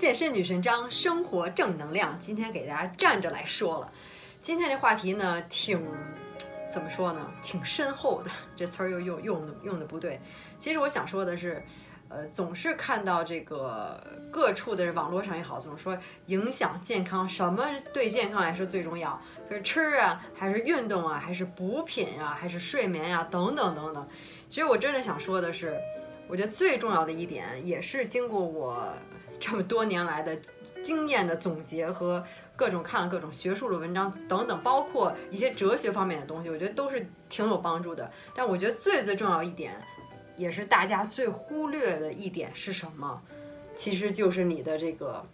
[0.00, 2.18] 健身女神张，生活正能量。
[2.18, 3.92] 今天给大家站着来说了。
[4.40, 5.86] 今天这话题呢，挺
[6.72, 7.30] 怎么说呢？
[7.42, 8.30] 挺深厚的。
[8.56, 10.18] 这词儿又用用用的不对。
[10.58, 11.62] 其实我想说的是，
[12.08, 17.62] 呃，总是看到这个各处的网络上也好，总说影响健康，什么
[17.92, 19.20] 对健康来说最重要？
[19.50, 24.08] 是吃啊，还是运动啊，还是补品啊，还是睡眠呀，等等等等。
[24.48, 25.78] 其实我真的想说的是，
[26.26, 28.94] 我觉得最重要的一点，也是经过我。
[29.40, 30.38] 这么多年来的
[30.84, 38.10] 经验的总结和各种看了各种学术的文章等等，包括一些哲学方面的东西，我觉得都是挺有帮助的。
[38.34, 39.82] 但我觉得最最重要一点，
[40.36, 43.22] 也是大家最忽略的一点是什么？
[43.74, 45.24] 其实就是你的这个，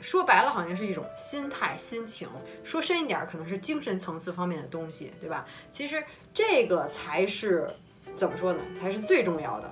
[0.00, 2.28] 说白了好像是一种心态、心情；
[2.64, 5.46] 说深一点，可能是精神层次方面的东西，对吧？
[5.70, 6.02] 其实
[6.34, 7.70] 这个才是
[8.16, 8.60] 怎么说呢？
[8.76, 9.70] 才是最重要的。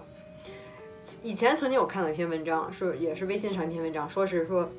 [1.22, 4.70] 以前曾经我看了一篇文章，是也是微信上一篇文章，说是说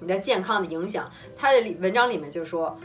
[0.00, 2.76] 你的健康的影响，它的文章里面就说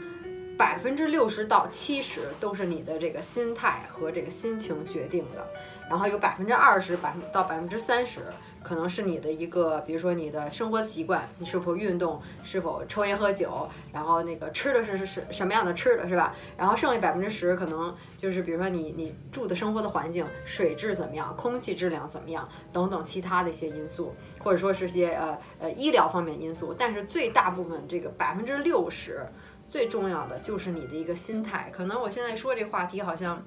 [0.58, 5.46] 百分之六十到七十都是你的这个心态和这个心情决定的，
[5.88, 8.20] 然后有百分之二十百分到百分之三十。
[8.60, 16.34] 可能是你的一个，比如说你的生活习惯，你是否运动，是否抽烟喝酒，然后那个吃的是是是什么样的吃的，是吧？
[16.56, 26.74] 然后剩下百分之十，可能就是比如说你你住的生活的环境，水质怎么样，空气质量怎么样，等等其他的一些因素，或者说是些呃呃医疗方面因素。
[26.76, 29.24] 但是最大部分这个百分之六十，
[29.68, 31.70] 最重要的就是你的一个心态。
[31.72, 33.44] 可能我现在说这话题好像，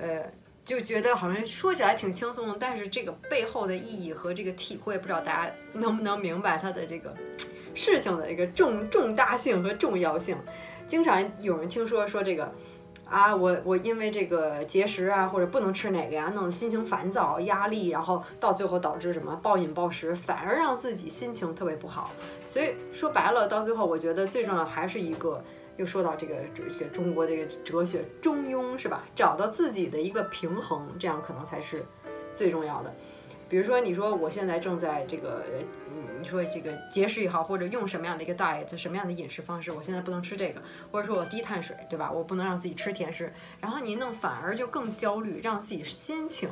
[0.00, 0.24] 呃。
[0.64, 7.14] 就觉得好像说起来挺轻松的，但是这个背后的意义和这个体会，不知道大家能不能明白它的这个
[7.74, 10.34] 事情的一个重重大性和重要性。
[10.88, 12.50] 经常有人听说说这个
[13.08, 22.10] 啊，我我因为这个节食啊，或者不能吃哪个呀，弄得心情烦躁、压力，然后到最后导致什么暴饮暴食，反而让自己心情特别不好。
[22.46, 25.42] 所以说白了，到最后我觉得最重要还是一个。
[25.76, 29.04] 又说到这个这个中国这个哲学中庸是吧？
[29.12, 31.84] 找到自己的一个平衡，这样可能才是
[32.32, 32.94] 最重要的。
[33.48, 35.42] 比如说，你说我现在正在这个，
[36.24, 42.10] 你说这个节食也好，或者用什么样的一个 diet，什么样的饮食方式，我现在不能吃这个，或者说我低碳水，对吧？
[42.10, 43.30] 我不能让自己吃甜食，
[43.60, 46.48] 然后你弄反而就更焦虑，让自己心情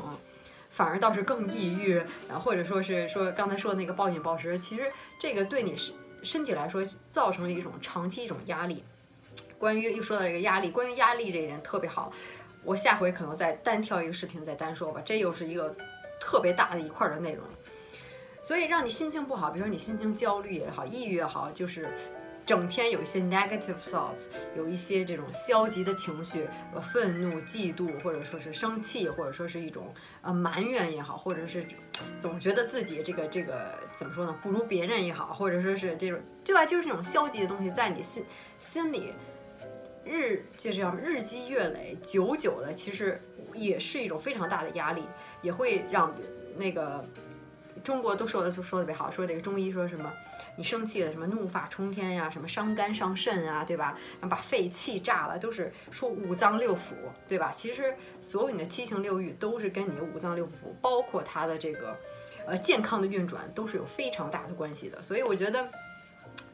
[0.70, 1.94] 反而倒是更抑郁，
[2.28, 8.84] 然后或者说是说刚才说的那个暴饮暴食，其实这个对你身身体来说造成了一种长期一种压力。
[9.58, 12.12] 关于又说到这个压力，关于压力这一点特别好，
[12.62, 15.74] 我下回可能再单挑一个视频再单说吧，这又是一个
[16.20, 17.42] 特别大的一块的内容。
[18.42, 21.88] 所以让你心情不好，比如说你心情焦虑也好，抑郁也好，就是
[22.44, 24.26] 整天有一些 negative thoughts，
[24.56, 26.48] 有一些这种消极的情绪，
[26.82, 31.64] 愤怒、嫉妒，或者说是生气，或者说是一种呃埋怨也好，或者是
[32.18, 38.24] 总觉得自己这个这个怎么说呢，不如别人也好，或者说是这种对吧，就是这种消极的东西在你心
[38.58, 39.12] 心里。
[40.04, 43.20] 日就这样日积月累，久久的，其实
[43.54, 45.04] 也是一种非常大的压力，
[45.42, 46.12] 也会让
[46.56, 47.04] 那个
[47.82, 50.12] 中国都说的说的特别好，说这个中医说什么，
[50.56, 53.98] 你生气了什么怒发冲天呀，什么伤肝伤肾啊，对吧？
[54.20, 56.94] 然后把肺气炸了，都是说五脏六腑，
[57.28, 57.52] 对吧？
[57.54, 61.96] 其实所有你的七情六欲都是跟你的五脏六腑，包括它的这个
[62.46, 65.02] 呃健康的运转，都是有非常大的关系的。
[65.02, 65.68] 所以我觉得。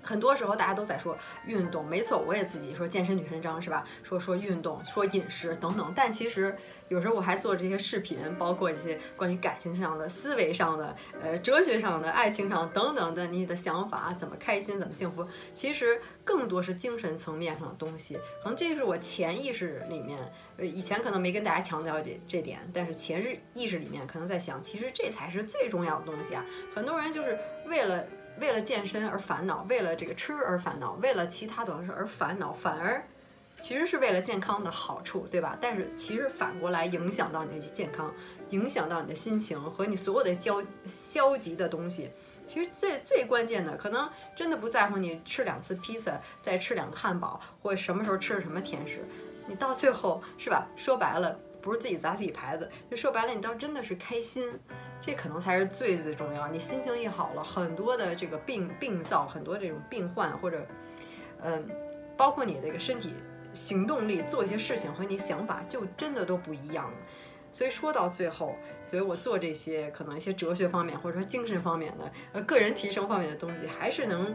[0.09, 1.15] 很多时候大家都在说
[1.45, 3.85] 运动，没错，我也自己说健身女神章是吧？
[4.03, 5.93] 说说运动，说饮食等等。
[5.95, 6.57] 但其实
[6.89, 15.29] 有时候我还做这些视频，包括一些关于感情上的、思维上的、呃哲学上的、爱情上等等的你的想法，怎么开心，怎么幸福。
[15.53, 18.15] 其实更多是精神层面上的东西。
[18.43, 20.19] 可能这是我潜意识里面，
[20.57, 26.43] 呃以前可能没跟大家强调这这点，但是潜意识里面可能在想，其实这才是最重要的东西啊。
[26.75, 28.03] 很多人就是为了。
[28.41, 33.03] 为了健身而烦恼，为了这个吃而烦恼，为了其他的事而烦恼，反而
[33.61, 35.57] 其实是为了健康的好处，对吧？
[35.61, 38.13] 但是其实反过来影响到你的健康，
[38.51, 42.11] 影响到你的心情和你所有的焦消极的东西。
[42.47, 49.05] 其实最最关键的，可能真的不在乎你吃两次披萨，再吃两个汉堡，或者什么时候吃什么甜食，
[49.47, 50.67] 你到最后是吧？
[50.77, 51.39] 说白了。
[51.61, 54.49] 不是自己砸自己牌子，就说白了，你倒真的是开心，
[55.01, 56.49] 这可能才是最最重要。
[56.49, 60.67] 你心情一好了，很多的这个病病灶，很多这种病患或者，
[61.43, 61.65] 嗯，
[62.17, 63.15] 包括你的这个身体
[63.53, 66.97] 行动力，做一些事情和你想法就真的都不一样了。
[67.51, 68.55] 所以说到最后，
[68.85, 74.35] 所以我做这些可能一些哲学方面或者说精神方面的呃个人提升方面的东西，还是能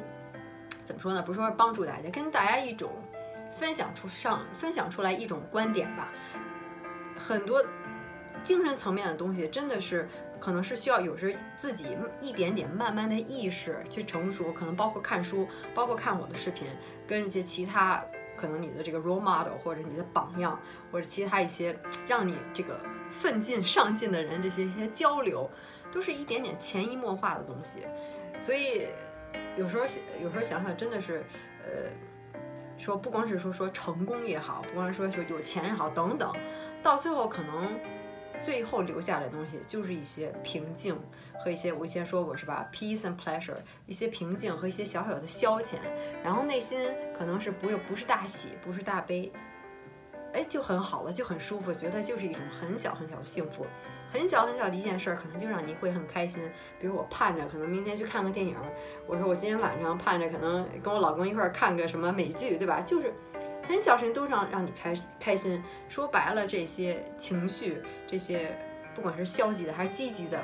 [0.84, 1.22] 怎么说呢？
[1.22, 2.90] 不是说帮助大家，跟大家一种
[3.56, 6.12] 分享出上分享出来一种观点吧。
[7.16, 7.64] 很多
[8.44, 10.10] 精神层面的东西，真的是
[10.44, 16.68] 可能是需要有时自己一点点慢慢的意识去成熟，可能包括看书，包括看我的视频，
[17.08, 18.04] 跟一些其他
[18.36, 20.60] 可能你的这个 role model 或者你的榜样，
[20.92, 21.74] 或者其他一些
[22.10, 22.78] 让你这个
[23.10, 25.50] 奋进上进的人，这些一些交流，
[25.94, 27.84] 都是一点点潜移默化的东西。
[28.42, 28.88] 所以
[29.56, 29.86] 有时候
[30.22, 31.24] 有时候想想，真的是
[31.64, 31.90] 呃，
[32.78, 36.34] 说不光是说说成功也好，不光是说说有钱也好等等，
[36.82, 37.80] 到最后可能。
[38.44, 41.00] 最后留下来的东西就是一些平静
[41.40, 43.56] 和一些我以前说过是吧，peace and pleasure，
[43.86, 45.76] 一些平静和一些小小的消遣，
[46.22, 49.32] 然后内心可能是不又不是大喜，不是大悲，
[50.34, 53.66] 哎，就很好了，就很舒服，觉得就是一种很小很小的幸福，
[54.12, 56.44] 很小很小的一件事儿，可能就让你会很开心。
[56.82, 58.58] 比如我盼着可能明天去看个电影，
[59.08, 62.82] 我说我今天晚上盼着可能跟我老公一块儿看个什么美剧，对吧？
[62.82, 63.14] 就是。
[63.68, 68.58] 很小事情都让让你开开心，说白了，这些情绪，这些
[68.94, 70.40] 不管是消极的还是积极的，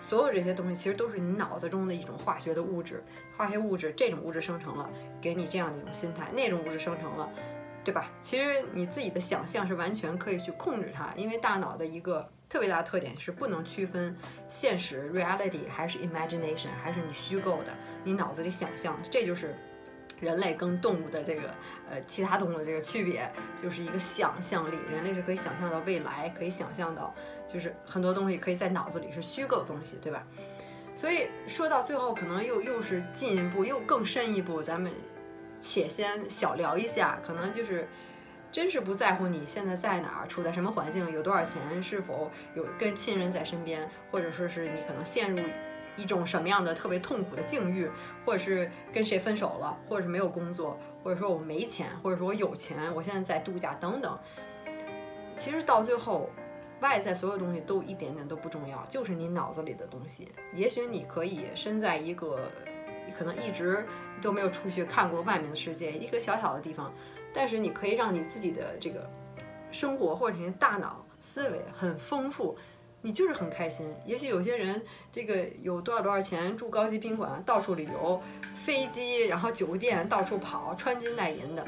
[0.00, 3.02] 所有这些东西其实都是你脑子中的一种化学的物质，
[3.36, 4.90] 化学物质这种物质生成了，
[5.20, 7.30] 给你这样的一种心态，那种物质生成了，
[7.84, 8.10] 对吧？
[8.20, 14.16] 其实你自己的想象是完全可以去控制它，因为大脑的一个特别大的特点是不能区分
[14.48, 17.72] 现实 reality 还是 imagination 还是你虚构的，
[18.04, 19.56] 你脑子里想象，这就是。
[20.20, 21.42] 人类跟动物的这个，
[21.90, 23.30] 呃，其他动物的这个区别，
[23.60, 24.76] 就是一个想象力。
[24.90, 27.14] 人类是可以想象到未来，可以想象到，
[27.46, 30.26] 就是很多东西可以在脑子里是虚构的东西，对吧？
[30.94, 34.62] 所以说到最后，可能又又是进一步，又更深一步。
[34.62, 34.90] 咱们
[35.60, 37.86] 且先小聊一下，可能就是
[38.50, 45.42] 真是不在乎你现在在哪儿，处在什么环境，有多少钱，是否有跟亲人在身边，或者说是你可能陷入。
[45.96, 47.90] 一种什么样的特别痛苦的境遇，
[48.24, 54.18] 或者是跟谁分手了，或者是没有工作，或者说我没钱，或者说我有钱，我现在在度假等等。
[55.36, 56.30] 其实到最后，
[56.80, 60.30] 外在所有东西都一点点都不重要，就是你脑子里的东西。
[60.54, 62.50] 也许你可以身在一个
[63.18, 63.86] 可能一直
[64.20, 66.92] 都没有出去看过外面的世界，一个小小的地方，
[67.32, 69.08] 但是你可以让你自己的这个
[69.70, 72.56] 生活或者你的大脑思维很丰富。
[73.06, 73.86] 你就是很开心。
[74.04, 74.82] 也许有些人
[75.12, 78.20] 这个有多少多少钱，住高级宾馆，到处旅游，
[78.64, 81.64] 飞机，然后酒店到处跑，穿金戴银的。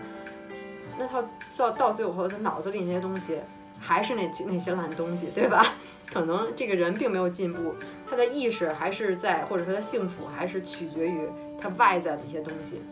[0.99, 1.25] 那他
[1.57, 3.39] 到到最后，他脑子里那些东西
[3.79, 5.75] 还是那那些烂东西，对吧？
[6.13, 7.73] 可能这个人并没有进步，
[8.11, 11.21] 他的意识还是在，或者说他幸福还是取决于
[11.61, 12.83] 他外在的一些东西。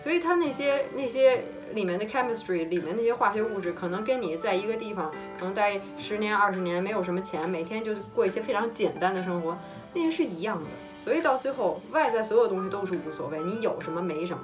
[0.00, 1.44] 所以他那些那些。
[1.74, 9.56] 里面的 chemistry 里面那些化学物质，可能跟你在一个地方，可能待十年二十年，没有什么钱，每天就过一些非常简单的生活，
[9.92, 10.64] 那些是一样的。
[11.02, 14.42] 所以到最后，外在所有东西都是无所谓，你有什么没什么，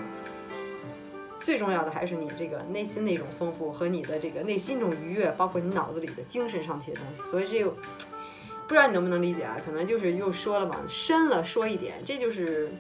[1.40, 7.22] 最重要的还是你这个内心的一种丰富和你的这个内心一种愉悦，包括你脑子里的精神上这些东西。
[7.30, 7.74] 所以这个
[8.68, 9.56] 不知道你能不能理解啊？
[9.64, 12.70] 可能就是又说了嘛，深了说一点，这就是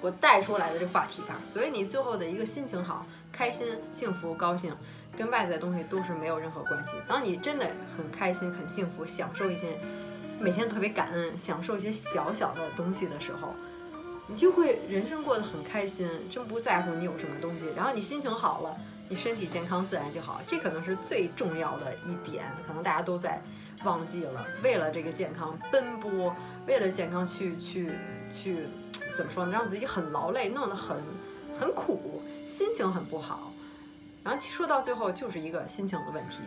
[0.00, 1.40] 我带出来的这话题吧。
[1.46, 3.06] 所以你最后的一个心情好。
[3.38, 4.74] 开心、幸福、高兴，
[5.16, 6.96] 跟外在东西都是没有任何关系。
[7.06, 9.78] 当你真的很开心、很幸福，享受一些
[10.40, 13.54] 每天特别感恩，享受一些小小的东西的时候，
[14.26, 17.66] 你就会人生过得很开心，真不在乎你有什么东西。
[17.76, 18.76] 然后你心情好了，
[19.08, 20.40] 你身体健康自然就好。
[20.44, 23.40] 这可能是最重要的一点，可能大家都在
[23.84, 24.44] 忘记了。
[24.64, 26.34] 为了这个健康奔波，
[26.66, 27.92] 为了健康去去
[28.28, 28.64] 去，
[29.16, 29.52] 怎么说呢？
[29.52, 30.96] 让自己很劳累，弄得很
[31.58, 32.22] 很苦。
[32.46, 33.52] 心情很不好，
[34.24, 36.38] 然后说到最后就是一个心情的问题，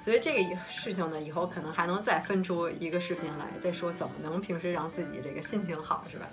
[0.00, 6.28] 所以这个事情呢，以后可能还能再分出一个视频来再说怎么能平时让自己这个心情好，是吧？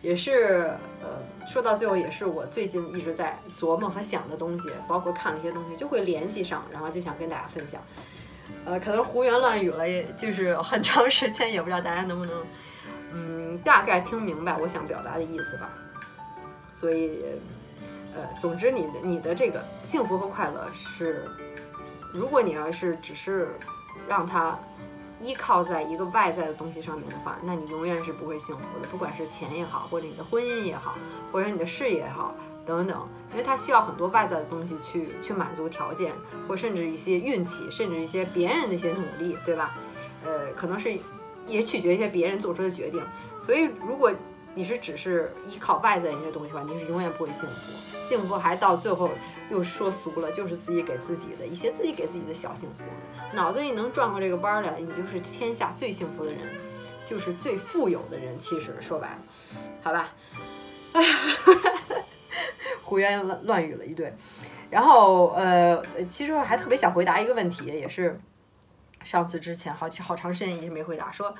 [0.00, 7.82] 也是，呃，说到最后也是我最近一直在琢磨和想的东西，包括看了一些东西就会联系上，然后就想跟大家分享。
[8.64, 12.34] 呃，可能胡言乱语了，也就是很长时间，也不知道大家能不能，
[13.12, 15.70] 嗯，大概听明白我想表达的意思吧。
[16.80, 17.22] 所以。
[18.12, 21.30] 呃，总之，你的你的这个幸福和快乐是，
[22.12, 23.50] 如果你要是只是
[24.08, 24.58] 让它
[25.20, 28.88] 依靠在一个外在的东西上面的话，那你永远是不会幸福的。
[28.88, 30.96] 不管是钱也好，或者你的婚姻也好，
[31.30, 32.34] 或者你的事业也好，
[32.66, 36.12] 等等，因为它需要很多外在的东西去去满足条件，
[36.48, 39.78] 或甚至一些运气，甚至一些别人的一些努力，对吧？
[40.24, 40.98] 呃，可能是
[41.46, 43.00] 也取决一些别人做出的决定。
[43.40, 44.12] 所以，如果
[44.54, 48.06] 你是只是依靠外在一些东西吧，你是永远不会幸福。
[48.08, 49.08] 幸福还到最后
[49.50, 52.84] 又说俗了，就是自己给自己的一些自己给自己的小幸福。
[53.32, 56.40] 脑子里能转过这个弯来，你就是天下最幸福的人，
[57.06, 58.36] 就是最富有的人。
[58.38, 59.18] 其实说白了，
[59.82, 60.12] 好吧，
[60.92, 61.16] 哎呀，
[62.82, 64.12] 胡言乱乱语了一堆。
[64.68, 68.20] 然后呃，其实我还特别想回答一个问题，也是
[69.02, 71.34] 上次之前好好长时间一直没回答，说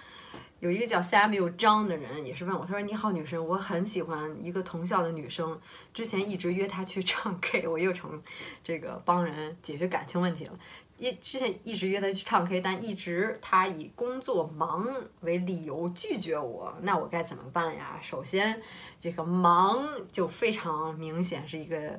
[0.61, 5.59] 有一个叫 Samuel 张的人也是问我，他说你好女生，我很喜欢一个同校的女生，
[5.95, 8.23] 之前一直约她去唱 K，我又成
[8.63, 10.59] 这个帮人解决感情问题了。
[10.99, 14.87] 一之前一直约她去唱 K，但一直她以工作忙
[15.21, 17.99] 为理由拒绝我，那我该怎么办呀？
[18.03, 18.61] 首先，
[19.01, 21.99] 这个忙就非常明显是一个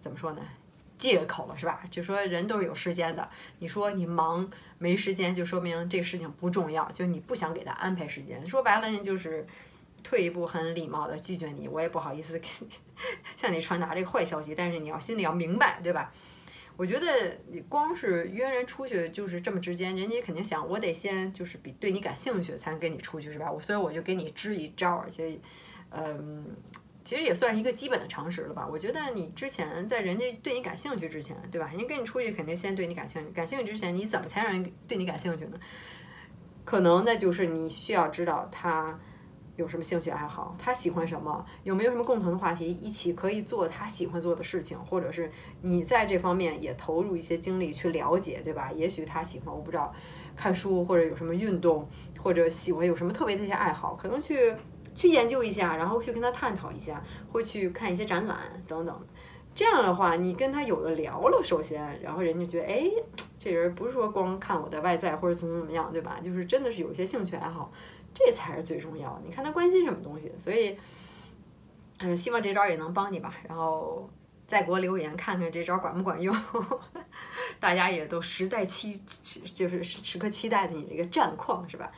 [0.00, 0.42] 怎么说呢？
[1.02, 1.82] 借口了是吧？
[1.90, 3.28] 就说人都是有时间的，
[3.58, 8.46] 你说你忙没时间，就说明这个事情不重要，就你不想给他安排时间。
[8.46, 9.44] 说白了，人就是
[10.04, 12.68] 退一步，很礼貌的拒绝你，我也不好意思给你
[13.36, 16.12] 向你传达这个坏消息，但是你要心里要明白，对吧？
[16.76, 23.50] 我觉得你光是约人出去就是这么直接，人家肯定想我得先就是比对你感兴趣才能跟你出去是吧？
[23.50, 25.36] 我所以我就给你支一招，而且，
[25.90, 26.46] 嗯。
[27.12, 28.66] 其实也算是一个基本的常识了吧？
[28.66, 31.68] 我觉得你之前在人家对你感兴趣之前，对吧？
[31.68, 35.60] 人家跟你出去肯定先对你感兴趣，感兴趣之前你怎么才让人对你感兴趣呢？
[36.64, 38.98] 可能那就是你需要知道他
[39.56, 48.72] 有什么兴趣爱好，他喜欢什么，有没有什么共同的话题，一起可以做他喜欢做的事情，或者是你在这方面也投入一些精力去了解，对吧？
[48.74, 49.94] 也许他喜欢我不知道
[50.34, 51.86] 看书，或者有什么运动，
[52.22, 54.54] 或者喜欢有什么特别的一些爱好，可能去。
[54.94, 59.06] 去研究一下，然后去跟他探讨一下，会去看一些展览等等。
[59.54, 62.90] 这样的话，你跟他有的聊了，首先，然后人家觉得，哎，
[63.38, 66.18] 这人不是说光看我的外在或者怎么怎么样，对吧？
[66.24, 67.70] 就是真的是有一些兴趣爱好，
[68.14, 69.22] 这才是最重要的。
[69.24, 70.78] 你看他关心什么东西，所以，
[71.98, 73.34] 嗯，希望这招也能帮你吧。
[73.46, 74.08] 然后
[74.46, 76.34] 再给我留言，看看这招管不管用。
[77.60, 78.98] 大家也都时代期，
[79.54, 81.92] 就是时刻期待的你这个战况，是吧？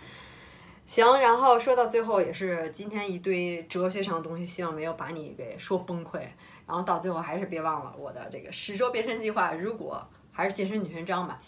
[0.86, 6.20] 行，然后说到最后也是今天一堆哲学上的东西，希望没有把你给说崩溃。
[6.66, 9.52] 然后到最后还是别忘了我的这个十周变身计划。
[9.52, 11.40] 如果还是健身女神章吧，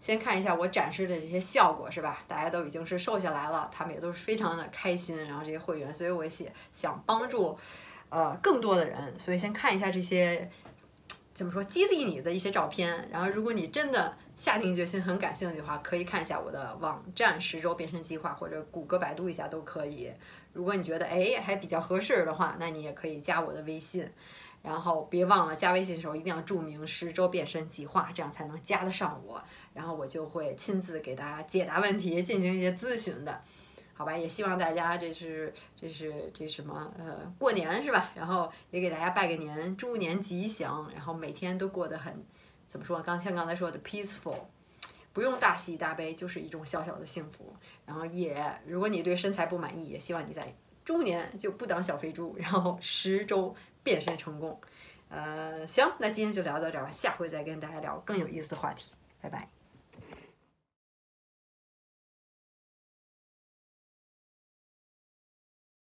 [0.00, 2.22] 先看一下我展示的这些效果是吧？
[2.28, 5.16] 大家都已经是瘦下来了，他们也都是非常的开心。
[5.26, 6.30] 然后这些会员，所以我也
[6.72, 7.58] 想帮助
[8.08, 10.48] 呃更多的人，所以先看一下这些
[11.34, 13.08] 怎么说激励你的一些照片。
[13.10, 14.14] 然后如果你真的。
[14.34, 20.10] 下定决心很感兴趣的话，可以看一下我的网站十周变身计划，或者谷歌、百度一下都可以。
[20.54, 24.10] 如果你觉得哎还比较合适的话，那你也可以加我的微信，
[24.62, 29.40] 然后别忘了加微信的时候一定要注明十周变身计划，这样才能加得上我，
[29.74, 33.44] 然后我就会亲自给大家解答问题，进行一些咨询的，
[34.02, 34.18] 好吧？
[34.18, 38.10] 也希望大家这是这是这什么呃过年是吧？
[38.16, 42.12] 然后也给大家拜个年，猪年吉祥，然后每天都过得很。
[42.66, 43.00] 怎么说？
[43.00, 44.38] 刚像刚才说的，peaceful，
[45.12, 47.54] 不用大喜大悲，就是一种小小的幸福。
[47.86, 50.52] 然后也，如果你对身材不满意，也希望你在
[50.84, 53.54] 中年就不当小肥猪，然后十周
[53.84, 54.60] 变身成功。
[55.10, 58.90] 呃，行，那今天就聊到这儿吧，下回再跟大家聊更有意思的话题，
[59.20, 59.61] 拜拜。